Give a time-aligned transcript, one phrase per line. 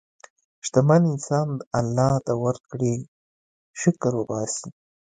[0.65, 2.95] شتمن انسان د الله د ورکړې
[3.81, 4.67] شکر وباسي.